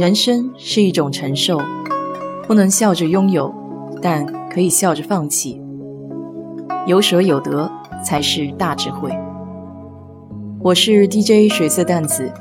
[0.00, 1.60] 人生是一种承受，
[2.46, 3.54] 不能笑着拥有，
[4.00, 5.60] 但可以笑着放弃。
[6.86, 7.70] 有舍有得
[8.02, 9.10] 才是大智慧。
[10.62, 12.32] 我是 DJ 水色淡子，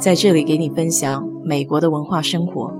[0.00, 2.74] 在这里给你分享美国的文化生活。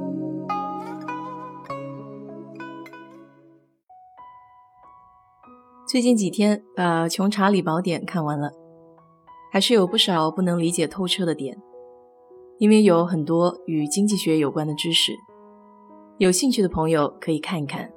[5.87, 8.51] 最近几天把《穷查理宝典》看完了，
[9.53, 11.57] 还是有不少不能理解透彻的点。
[12.59, 15.13] 因为有很多与经济学有关的知识，
[16.19, 17.89] 有兴趣的朋友可以看一看。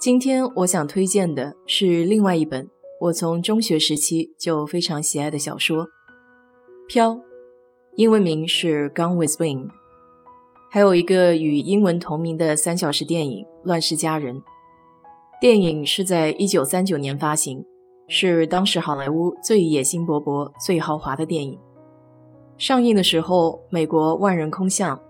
[0.00, 5.84] 今天我想推荐的是另外一本我从中学时期就非常喜爱的小说
[6.88, 7.10] 《飘》，
[7.96, 9.66] 英文名是《Gone with Wind》，
[10.70, 14.36] 还有一个与英文同名的三小时电影《乱世佳人》。
[15.42, 17.62] 电影是在一九三九年发行，
[18.08, 21.58] 是当时好莱坞最野心勃勃、最豪华的电影。
[22.58, 25.00] 上映的时候，美国万人空巷，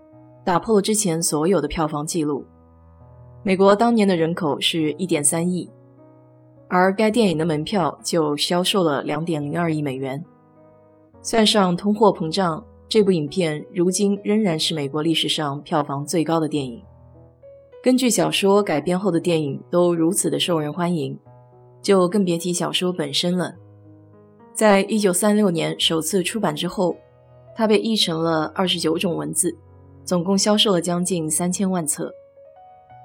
[0.45, 2.45] 打破了之前所有的票房记录。
[3.41, 5.67] 美国当年的人口是一点三亿，
[6.67, 10.23] 而该电影的门票就销售了两点零二亿美元。
[11.23, 16.79] 算上通货膨胀，这部影片如今仍然是美国历史上票房最高的电影。
[17.81, 21.17] 根据小说改编后的电影都如此的受人欢迎，
[21.81, 23.55] 就更别提小说本身了。
[24.53, 26.95] 在一九三六年首次出版之后。
[27.59, 29.53] 它被译成了二十九种文字，
[30.05, 32.09] 总共销售了将近三千万册。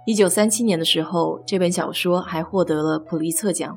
[0.07, 3.77] 一九三七年的时候，这本小说还获得了普利策奖。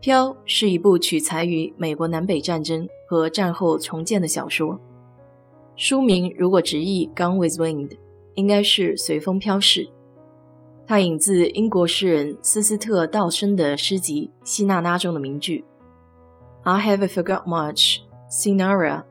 [0.00, 4.78] 飘》是一部取材于美国南北战争和战后重建的小说。
[5.76, 7.88] 书名如果直译《Gone with Wind》，
[8.34, 9.88] 应该是“随风飘逝”。
[10.86, 15.64] 它引自英国诗人斯斯特·道生的诗集《希娜拉》中的名句
[16.64, 19.04] ：“I have forgot much, Sinara。”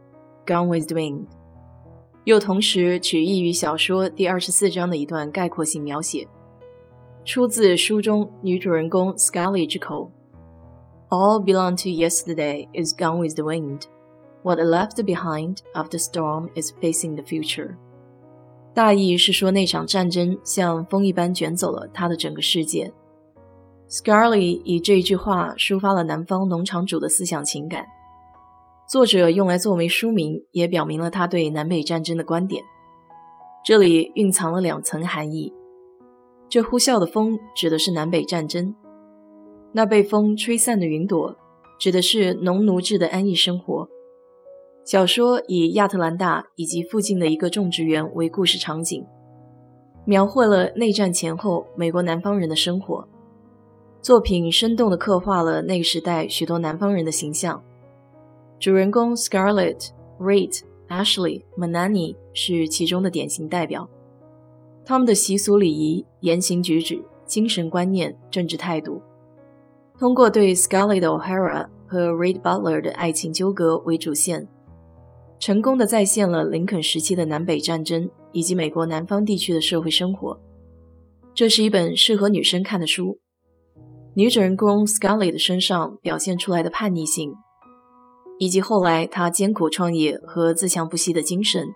[0.49, 1.27] Gone with the wind，
[2.23, 6.27] 又同时取意于小说第二十四章的一段概括性描写，
[7.23, 10.11] 出自书中女主人公 Scully 之口
[11.09, 13.83] ：“All belong to yesterday is gone with the wind.
[14.41, 17.75] What left behind of the storm is facing the future。”
[18.73, 22.91] 大意是说那场战争像风一般卷走了他的整个世界。
[23.87, 27.85] Scully 以这一句话抒发了南方农场主的思想情感。
[28.89, 32.63] 作者用来作为书名，也表明了他对南北战争的观点。
[33.63, 35.53] 这里蕴藏了两层含义：
[36.49, 38.73] 这呼啸的风指的是南北战争，
[39.73, 41.37] 那被风吹散的云朵
[41.79, 43.87] 指的是农奴制的安逸生活。
[44.83, 49.05] 小说以亚特兰大以及附近的一个种植园为故事场景，
[50.03, 53.07] 描绘了内战前后美国南方人的生活。
[54.01, 57.63] 作品生动地刻画了那个时代许多南方人的形象。
[58.59, 59.89] 主人公 Scarlett、
[60.19, 63.89] Rate、Ashley、Manani 是其中的典型代表。
[64.83, 69.01] 他们的习俗礼仪、言行举止、精神观念、政治态度，
[69.97, 74.45] 通过对 Scarlett O'Hara 和 Rate Butler 的爱情纠葛为主线，
[75.39, 80.37] 成功的再现了林肯时期的南北战争以及美国南方地区的社会生活。
[81.33, 83.19] 这是一本适合女生看的书。
[84.15, 87.33] 女主人公 Scarlett 身上表现出来的叛逆性。
[88.39, 91.67] 以及后来她艰苦创业和自强不息的精神，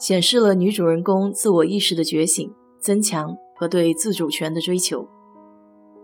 [0.00, 2.50] 显示了女主人公自我意识的觉醒、
[2.80, 5.06] 增强和对自主权的追求。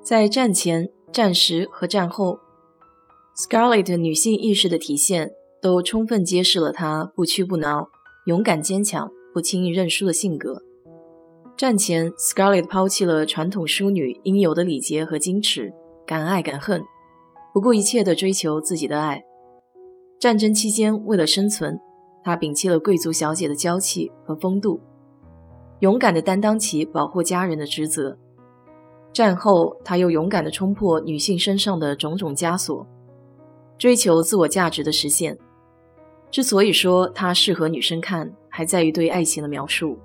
[0.03, 2.41] 在战前、战时和战后
[3.37, 5.31] ，Scarlett 女性意识的体现
[5.61, 7.89] 都充分揭示了她不屈不挠、
[8.27, 10.61] 勇敢坚强、不轻易认输的性格。
[11.57, 15.73] 战前，Scarlett 抛弃了传统淑女应有的礼节和矜持，
[16.05, 16.83] 敢爱敢恨，
[17.55, 19.23] 不顾一切地追求自己的爱。
[20.23, 21.81] 战争期间，为了生存，
[22.23, 24.81] 她摒弃了贵族小姐的娇气和风度，
[25.81, 28.17] 勇敢地担当起保护家人的职责。
[29.13, 32.87] 战后，她又勇敢地冲破女性身上的种种枷锁，
[33.77, 35.37] 追求自我价值的实现。
[36.31, 39.99] 之所以说它适合女生看，还在于对爱情的描述。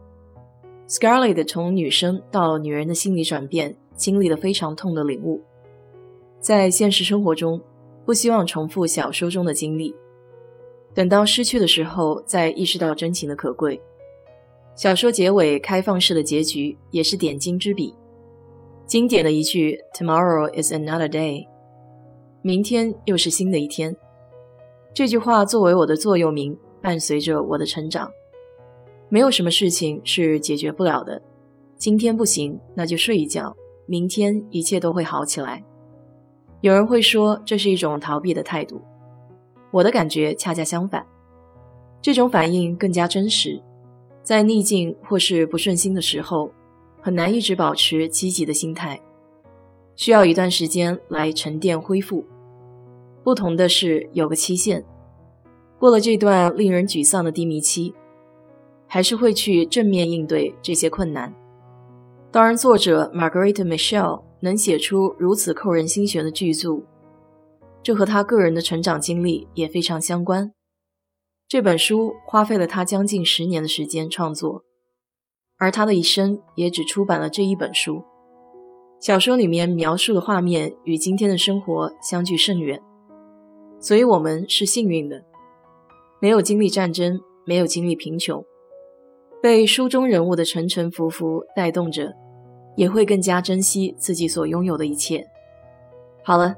[0.87, 5.43] Scarlett 从女生到女人的心理转变，经历了非常痛的领悟，
[6.39, 7.61] 在现实生活中，
[8.03, 9.93] 不希望重复小说中的经历。
[10.97, 13.79] 等到失去的时候，再意识到真情的可贵。
[14.75, 17.93] 小说结尾开放式的结局也是点睛之笔，
[18.87, 21.45] 经典的一句 “Tomorrow is another day”，
[22.41, 23.95] 明天又是新的一天。
[24.91, 28.09] 这句话作为我的座右铭，伴随着我的成长。
[29.07, 31.21] 没有什么事情是解决不了的，
[31.75, 33.55] 今天不行，那就睡一觉，
[33.85, 35.63] 明天一切都会好起来。
[36.61, 38.81] 有人会说这是一种逃避的态度。
[39.71, 41.05] 我的感觉恰恰相反，
[42.01, 43.61] 这种反应更加真实。
[44.23, 46.51] 在逆境或是不顺心的时候，
[47.01, 48.99] 很难一直保持积极的心态，
[49.95, 52.25] 需要一段时间来沉淀恢复。
[53.23, 54.83] 不同的是，有个期限，
[55.79, 57.93] 过了这段令人沮丧的低迷期，
[58.87, 61.33] 还是会去正面应对这些困难。
[62.31, 66.81] 当然，作者 Margaret Michelle 能写出如此扣人心弦的巨著，
[67.87, 70.51] 这和他个人的成长经历也非常相关。
[71.47, 74.65] 这本书花费了他将近十年的时间创作，
[75.57, 78.03] 而他的一生也只出版了这一本书。
[78.99, 82.83] 小说里面描述的画面与今天的生活相距甚远，
[83.79, 85.23] 所以我们是幸运的，
[86.19, 88.43] 没有经历战争，没有经历贫穷，
[89.41, 92.13] 被书中人物的沉沉浮浮带动着，
[92.75, 95.25] 也会更加珍惜自己所拥有的一切。
[96.21, 96.57] 好了，